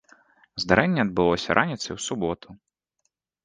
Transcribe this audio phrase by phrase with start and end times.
[0.63, 2.47] Здарэнне адбылося раніцай у суботу.